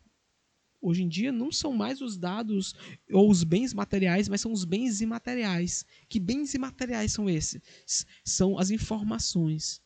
[0.83, 2.75] hoje em dia não são mais os dados
[3.11, 5.87] ou os bens materiais, mas são os bens imateriais.
[6.09, 8.05] Que bens imateriais são esses?
[8.25, 9.81] São as informações,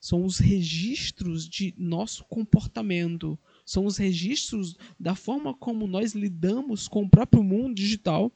[0.00, 7.02] são os registros de nosso comportamento, são os registros da forma como nós lidamos com
[7.02, 8.32] o próprio mundo digital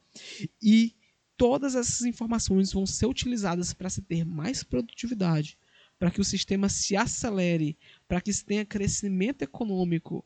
[0.61, 0.95] e
[1.37, 5.57] todas essas informações vão ser utilizadas para se ter mais produtividade,
[5.99, 10.25] para que o sistema se acelere, para que se tenha crescimento econômico,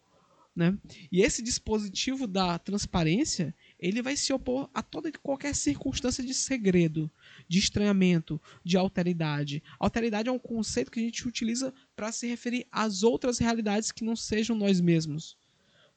[0.55, 0.79] né?
[1.11, 6.33] E esse dispositivo da transparência, ele vai se opor a toda e qualquer circunstância de
[6.33, 7.11] segredo,
[7.49, 9.63] de estranhamento, de alteridade.
[9.81, 14.05] Alteridade é um conceito que a gente utiliza para se referir às outras realidades que
[14.05, 15.37] não sejam nós mesmos.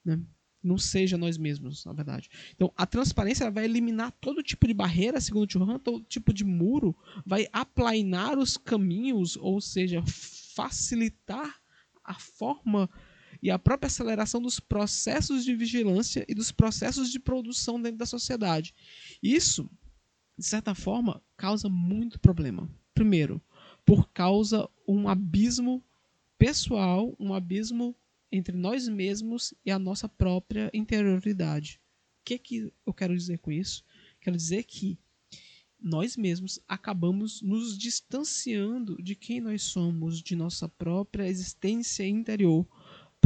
[0.03, 0.19] Né?
[0.63, 2.27] Não seja nós mesmos, na verdade.
[2.55, 6.97] Então, a transparência vai eliminar todo tipo de barreira, segundo Churran, todo tipo de muro,
[7.23, 11.61] vai aplainar os caminhos, ou seja, facilitar
[12.03, 12.89] a forma
[13.41, 18.05] e a própria aceleração dos processos de vigilância e dos processos de produção dentro da
[18.05, 18.73] sociedade.
[19.21, 19.69] Isso,
[20.37, 22.69] de certa forma, causa muito problema.
[22.93, 23.41] Primeiro,
[23.85, 25.83] por causa um abismo
[26.37, 27.95] pessoal, um abismo
[28.31, 31.79] entre nós mesmos e a nossa própria interioridade.
[32.21, 33.83] O que, que eu quero dizer com isso?
[34.19, 34.99] Quero dizer que
[35.79, 42.67] nós mesmos acabamos nos distanciando de quem nós somos, de nossa própria existência interior,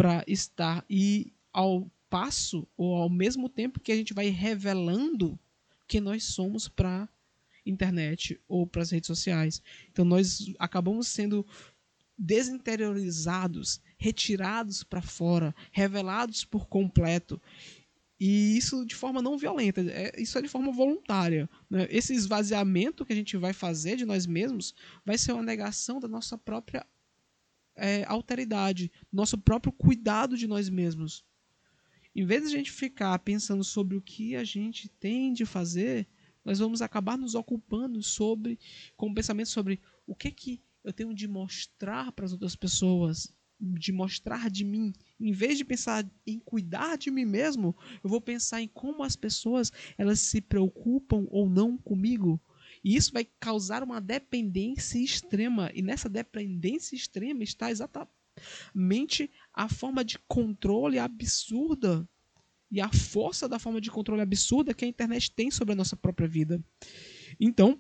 [0.02, 5.40] para estar e ao passo ou ao mesmo tempo que a gente vai revelando
[5.88, 7.08] que nós somos para
[7.64, 9.62] internet ou para as redes sociais.
[9.92, 11.46] Então nós acabamos sendo
[12.18, 17.40] desinteriorizados, retirados para fora, revelados por completo.
[18.20, 21.48] E isso de forma não violenta, é, isso é de forma voluntária.
[21.70, 21.88] Né?
[21.92, 24.74] Esse esvaziamento que a gente vai fazer de nós mesmos
[25.06, 26.84] vai ser uma negação da nossa própria
[27.76, 31.26] é, alteridade, nosso próprio cuidado de nós mesmos.
[32.16, 36.08] Em vez de a gente ficar pensando sobre o que a gente tem de fazer,
[36.44, 38.60] nós vamos acabar nos ocupando sobre
[38.98, 43.34] com o pensamento sobre o que que eu tenho de mostrar para as outras pessoas,
[43.60, 44.92] de mostrar de mim.
[45.20, 49.16] Em vez de pensar em cuidar de mim mesmo, eu vou pensar em como as
[49.16, 52.42] pessoas elas se preocupam ou não comigo.
[52.84, 55.72] E isso vai causar uma dependência extrema.
[55.74, 62.08] E nessa dependência extrema está exatamente a forma de controle absurda
[62.72, 65.96] e a força da forma de controle absurda que a internet tem sobre a nossa
[65.96, 66.64] própria vida.
[67.40, 67.80] Então,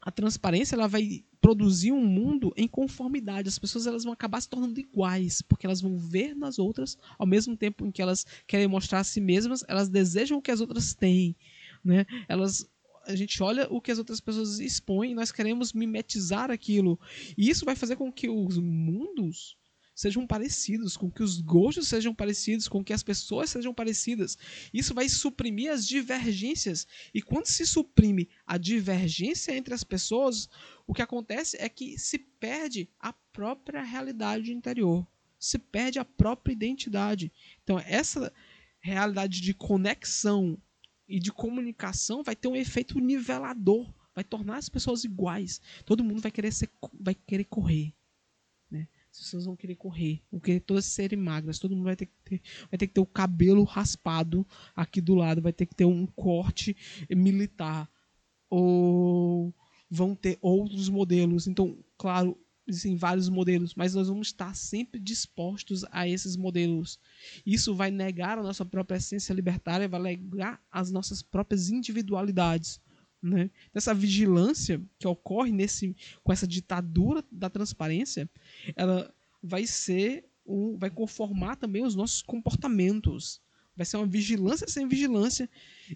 [0.00, 3.48] a transparência ela vai produzir um mundo em conformidade.
[3.48, 7.26] As pessoas elas vão acabar se tornando iguais, porque elas vão ver nas outras, ao
[7.26, 10.60] mesmo tempo em que elas querem mostrar a si mesmas, elas desejam o que as
[10.60, 11.36] outras têm.
[11.84, 12.06] Né?
[12.28, 12.68] Elas
[13.06, 16.98] a gente olha o que as outras pessoas expõem nós queremos mimetizar aquilo.
[17.36, 19.56] E isso vai fazer com que os mundos
[19.94, 24.36] sejam parecidos, com que os gostos sejam parecidos, com que as pessoas sejam parecidas.
[24.72, 26.86] Isso vai suprimir as divergências.
[27.14, 30.50] E quando se suprime a divergência entre as pessoas,
[30.86, 35.06] o que acontece é que se perde a própria realidade interior,
[35.38, 37.32] se perde a própria identidade.
[37.64, 38.30] Então, essa
[38.80, 40.60] realidade de conexão
[41.08, 45.60] e de comunicação vai ter um efeito nivelador, vai tornar as pessoas iguais.
[45.84, 47.94] Todo mundo vai querer ser, vai querer correr,
[48.70, 48.88] né?
[49.10, 52.12] As pessoas vão querer correr, vão querer todas serem magras, todo mundo vai ter que
[52.24, 55.84] ter, vai ter que ter o cabelo raspado aqui do lado, vai ter que ter
[55.84, 56.76] um corte
[57.10, 57.90] militar
[58.50, 59.54] ou
[59.88, 61.46] vão ter outros modelos.
[61.46, 66.98] Então, claro, existem vários modelos, mas nós vamos estar sempre dispostos a esses modelos.
[67.44, 72.80] Isso vai negar a nossa própria essência libertária, vai negar as nossas próprias individualidades.
[73.22, 78.28] né, dessa vigilância que ocorre nesse, com essa ditadura da transparência,
[78.74, 83.40] ela vai ser um, vai conformar também os nossos comportamentos.
[83.76, 85.50] Vai ser uma vigilância sem vigilância,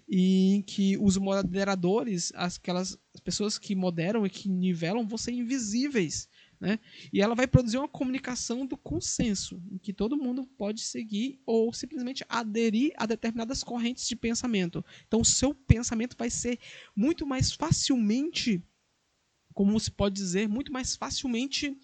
[0.07, 6.29] e em que os moderadores, aquelas pessoas que moderam e que nivelam, vão ser invisíveis.
[6.61, 6.77] Né?
[7.11, 11.73] E ela vai produzir uma comunicação do consenso, em que todo mundo pode seguir ou
[11.73, 14.85] simplesmente aderir a determinadas correntes de pensamento.
[15.07, 16.59] Então, o seu pensamento vai ser
[16.95, 18.63] muito mais facilmente
[19.53, 21.77] como se pode dizer, muito mais facilmente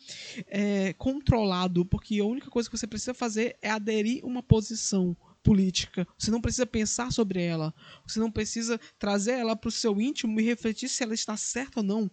[0.48, 6.08] é, controlado, porque a única coisa que você precisa fazer é aderir uma posição política.
[6.18, 7.74] Você não precisa pensar sobre ela.
[8.06, 11.80] Você não precisa trazer ela para o seu íntimo e refletir se ela está certa
[11.80, 12.12] ou não.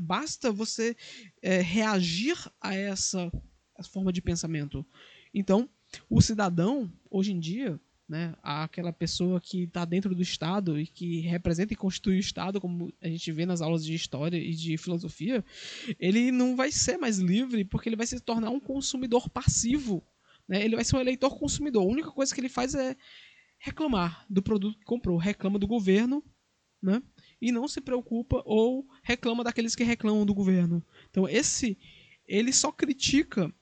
[0.00, 0.96] Basta você
[1.42, 3.30] é, reagir a essa
[3.90, 4.84] forma de pensamento.
[5.32, 5.68] Então,
[6.08, 7.78] o cidadão, hoje em dia,
[8.08, 12.60] né, aquela pessoa que está dentro do Estado e que representa e constitui o Estado,
[12.60, 15.44] como a gente vê nas aulas de história e de filosofia,
[16.00, 20.02] ele não vai ser mais livre porque ele vai se tornar um consumidor passivo.
[20.48, 20.64] Né?
[20.64, 21.82] Ele vai ser um eleitor consumidor.
[21.82, 22.96] A única coisa que ele faz é
[23.58, 26.24] reclamar do produto que comprou, reclama do governo,
[26.80, 27.02] né?
[27.40, 30.84] E não se preocupa ou reclama daqueles que reclamam do governo.
[31.10, 31.78] Então esse
[32.26, 33.52] ele só critica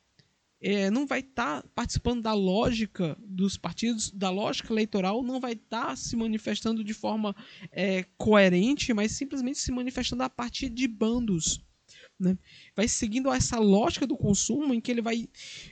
[0.60, 5.52] é, não vai estar tá participando da lógica dos partidos, da lógica eleitoral, não vai
[5.52, 7.36] estar tá se manifestando de forma
[7.70, 11.60] é, coerente, mas simplesmente se manifestando a partir de bandos.
[12.18, 12.36] Né?
[12.74, 15.28] Vai seguindo essa lógica do consumo em que ele vai,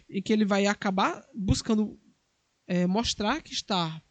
[0.09, 1.99] em que ele vai acabar buscando
[2.67, 4.03] é, mostrar que está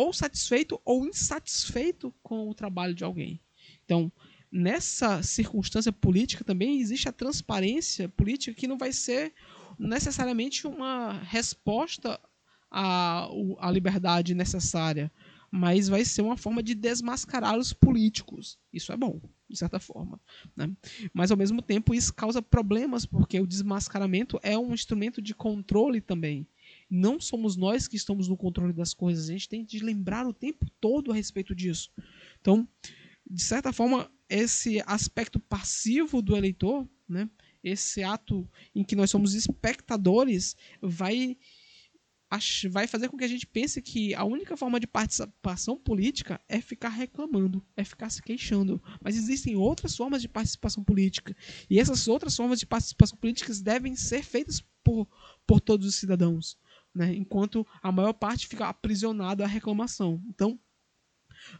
[0.00, 3.38] ou satisfeito ou insatisfeito com o trabalho de alguém.
[3.84, 4.10] Então,
[4.50, 9.34] nessa circunstância política também existe a transparência política que não vai ser
[9.78, 12.18] necessariamente uma resposta
[12.70, 15.12] à, à liberdade necessária,
[15.50, 18.58] mas vai ser uma forma de desmascarar os políticos.
[18.72, 20.18] Isso é bom, de certa forma.
[20.56, 20.70] Né?
[21.12, 26.00] Mas, ao mesmo tempo, isso causa problemas, porque o desmascaramento é um instrumento de controle
[26.00, 26.46] também.
[26.90, 30.34] Não somos nós que estamos no controle das coisas, a gente tem de lembrar o
[30.34, 31.90] tempo todo a respeito disso.
[32.40, 32.68] Então,
[33.30, 37.30] de certa forma, esse aspecto passivo do eleitor, né,
[37.62, 41.36] esse ato em que nós somos espectadores vai
[42.70, 46.60] vai fazer com que a gente pense que a única forma de participação política é
[46.60, 48.80] ficar reclamando, é ficar se queixando.
[49.02, 51.36] Mas existem outras formas de participação política.
[51.68, 55.08] E essas outras formas de participação política devem ser feitas por,
[55.44, 56.56] por todos os cidadãos.
[56.94, 57.14] Né?
[57.14, 60.22] Enquanto a maior parte fica aprisionada à reclamação.
[60.28, 60.58] Então,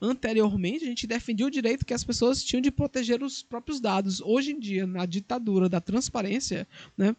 [0.01, 4.21] Anteriormente, a gente defendia o direito que as pessoas tinham de proteger os próprios dados.
[4.21, 7.15] Hoje em dia, na ditadura da transparência, né,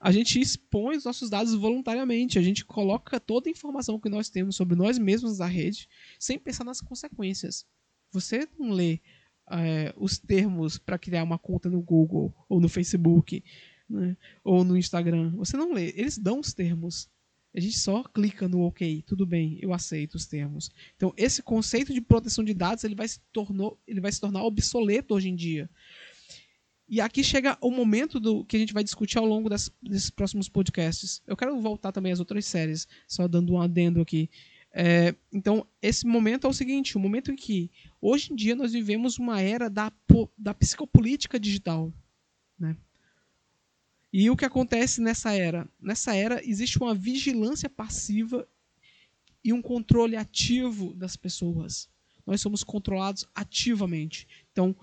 [0.00, 2.38] a gente expõe os nossos dados voluntariamente.
[2.38, 6.38] A gente coloca toda a informação que nós temos sobre nós mesmos na rede, sem
[6.38, 7.66] pensar nas consequências.
[8.12, 9.00] Você não lê
[9.50, 13.42] é, os termos para criar uma conta no Google ou no Facebook
[13.88, 15.32] né, ou no Instagram.
[15.36, 15.92] Você não lê.
[15.96, 17.08] Eles dão os termos
[17.56, 20.70] a gente só clica no OK, tudo bem, eu aceito os termos.
[20.94, 24.44] Então, esse conceito de proteção de dados ele vai se, tornou, ele vai se tornar
[24.44, 25.70] obsoleto hoje em dia.
[26.86, 30.10] E aqui chega o momento do que a gente vai discutir ao longo das, desses
[30.10, 31.22] próximos podcasts.
[31.26, 34.28] Eu quero voltar também às outras séries, só dando um adendo aqui.
[34.70, 37.70] É, então, esse momento é o seguinte: o momento em que,
[38.02, 39.90] hoje em dia, nós vivemos uma era da,
[40.36, 41.90] da psicopolítica digital.
[42.58, 42.76] Né?
[44.12, 45.68] E o que acontece nessa era?
[45.80, 48.48] Nessa era existe uma vigilância passiva
[49.44, 51.88] e um controle ativo das pessoas.
[52.26, 54.26] Nós somos controlados ativamente.
[54.50, 54.74] Então,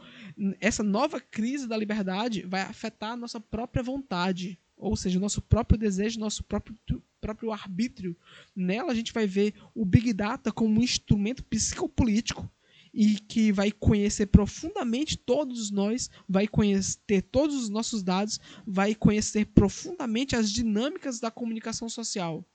[0.62, 5.78] essa nova crise da liberdade vai afetar a nossa própria vontade, ou seja, nosso próprio
[5.78, 6.78] desejo, nosso próprio,
[7.20, 8.16] próprio arbítrio.
[8.56, 12.50] Nela a gente vai ver o Big Data como um instrumento psicopolítico
[12.94, 19.48] e que vai conhecer profundamente todos nós, vai conhecer, todos os nossos dados, vai conhecer
[19.48, 22.46] profundamente as dinâmicas da comunicação social.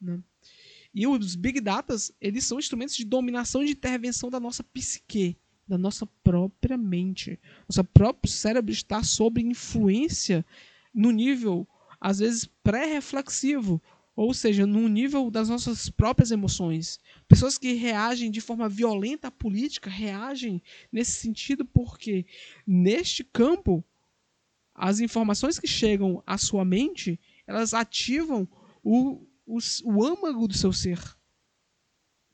[0.00, 0.20] Né?
[0.94, 5.36] E os Big Data, eles são instrumentos de dominação e de intervenção da nossa psique,
[5.66, 7.38] da nossa própria mente.
[7.68, 10.44] Nosso próprio cérebro está sob influência
[10.94, 11.66] no nível,
[12.00, 13.80] às vezes, pré-reflexivo,
[14.18, 16.98] ou seja, no nível das nossas próprias emoções.
[17.28, 22.26] Pessoas que reagem de forma violenta à política reagem nesse sentido porque,
[22.66, 23.84] neste campo,
[24.74, 28.48] as informações que chegam à sua mente elas ativam
[28.82, 30.98] o, o, o âmago do seu ser.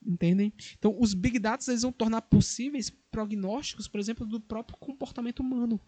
[0.02, 0.54] Entendem?
[0.78, 5.78] Então, os Big Data eles vão tornar possíveis prognósticos, por exemplo, do próprio comportamento humano.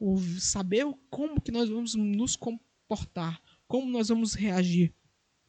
[0.00, 4.94] O saber como que nós vamos nos comportar, como nós vamos reagir.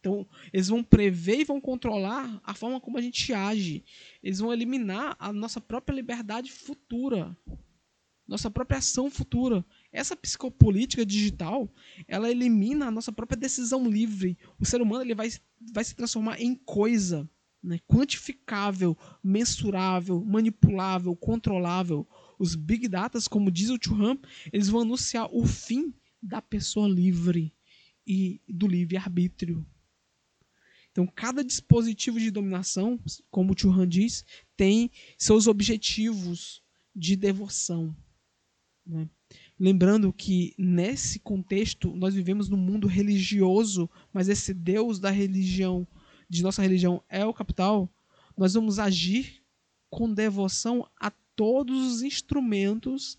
[0.04, 3.86] Então, eles vão prever e vão controlar a forma como a gente age.
[4.22, 7.38] Eles vão eliminar a nossa própria liberdade futura,
[8.28, 9.66] nossa própria ação futura.
[9.93, 11.74] Essa psicopolítica digital,
[12.06, 14.38] ela elimina a nossa própria decisão livre.
[14.60, 15.30] O ser humano ele vai,
[15.74, 17.30] vai se transformar em coisa,
[17.64, 17.80] né?
[17.88, 22.06] quantificável, mensurável, manipulável, controlável.
[22.38, 24.18] Os big data, como diz o Churran,
[24.51, 27.54] eles vão anunciar o fim da pessoa livre
[28.06, 29.66] e do livre arbítrio.
[30.93, 32.99] Então, cada dispositivo de dominação,
[33.31, 34.23] como o Churran diz,
[34.55, 36.61] tem seus objetivos
[36.95, 37.95] de devoção.
[38.85, 39.09] Né?
[39.59, 45.87] Lembrando que nesse contexto nós vivemos num mundo religioso, mas esse Deus da religião,
[46.29, 47.91] de nossa religião, é o capital.
[48.37, 49.41] Nós vamos agir
[49.89, 53.17] com devoção a todos os instrumentos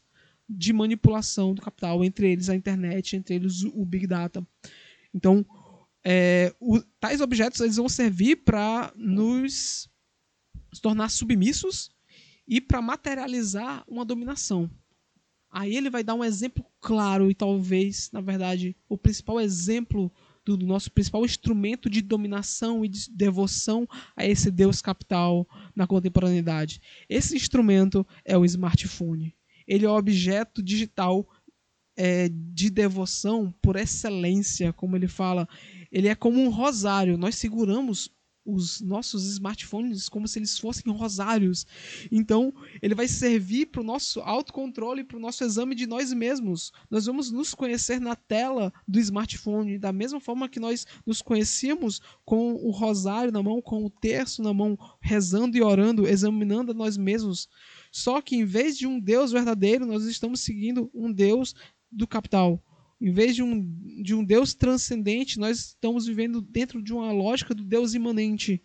[0.49, 4.47] de manipulação do capital, entre eles a internet, entre eles o Big Data.
[5.13, 5.45] Então,
[6.05, 9.89] é, o, tais objetos eles vão servir para nos
[10.83, 11.91] tornar submissos
[12.47, 14.71] e para materializar uma dominação.
[15.51, 20.13] Aí ele vai dar um exemplo claro e talvez, na verdade, o principal exemplo
[20.45, 26.83] do nosso principal instrumento de dominação e de devoção a esse Deus capital na contemporaneidade.
[27.09, 29.35] Esse instrumento é o smartphone.
[29.67, 31.27] Ele é o objeto digital
[31.97, 35.49] é, de devoção por excelência, como ele fala.
[35.95, 37.17] Ele é como um rosário.
[37.17, 38.11] Nós seguramos
[38.45, 41.65] os nossos smartphones como se eles fossem rosários.
[42.11, 46.73] Então, ele vai servir para o nosso autocontrole, para o nosso exame de nós mesmos.
[46.91, 52.03] Nós vamos nos conhecer na tela do smartphone, da mesma forma que nós nos conhecíamos
[52.25, 56.75] com o rosário na mão, com o terço na mão, rezando e orando, examinando a
[56.75, 57.49] nós mesmos.
[57.93, 61.55] Só que em vez de um Deus verdadeiro, nós estamos seguindo um Deus
[61.89, 62.61] do capital
[63.05, 67.55] em vez de um, de um Deus transcendente, nós estamos vivendo dentro de uma lógica
[67.55, 68.63] do Deus imanente.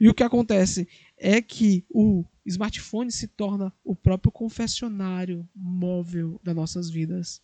[0.00, 6.56] E o que acontece é que o smartphone se torna o próprio confessionário móvel das
[6.56, 7.40] nossas vidas.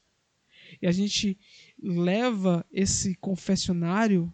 [0.83, 1.39] E a gente
[1.81, 4.33] leva esse confessionário,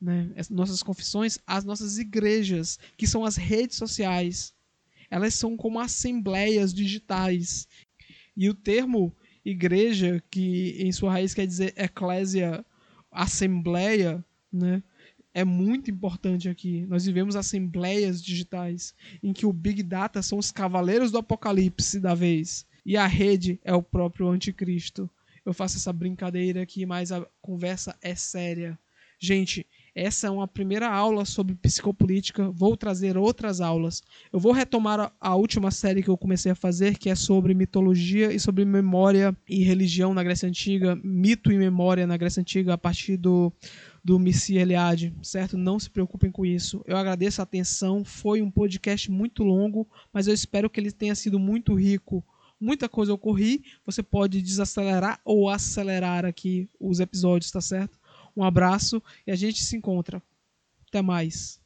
[0.00, 4.52] né, as nossas confissões, às nossas igrejas, que são as redes sociais.
[5.08, 7.68] Elas são como assembleias digitais.
[8.36, 9.14] E o termo
[9.50, 12.64] igreja, que em sua raiz quer dizer eclésia,
[13.10, 14.82] assembleia, né?
[15.32, 16.84] É muito importante aqui.
[16.86, 22.14] Nós vivemos assembleias digitais em que o Big Data são os cavaleiros do apocalipse da
[22.14, 25.08] vez e a rede é o próprio anticristo.
[25.44, 28.78] Eu faço essa brincadeira aqui, mas a conversa é séria.
[29.18, 32.50] Gente, essa é uma primeira aula sobre psicopolítica.
[32.50, 34.02] Vou trazer outras aulas.
[34.32, 38.32] Eu vou retomar a, última série que eu comecei a fazer, que é sobre mitologia
[38.32, 42.78] e sobre memória e religião na Grécia Antiga, mito e memória na Grécia Antiga, a
[42.78, 43.52] partir do,
[44.04, 45.58] do Missi Eliade, certo?
[45.58, 46.82] Não se preocupem com isso.
[46.86, 48.04] Eu agradeço a atenção.
[48.04, 52.24] Foi um podcast muito longo, mas eu espero que ele tenha sido muito rico.
[52.60, 53.64] Muita coisa ocorri.
[53.86, 57.98] Você pode desacelerar ou acelerar aqui os episódios, tá certo?
[58.36, 60.22] Um abraço e a gente se encontra.
[60.88, 61.59] Até mais.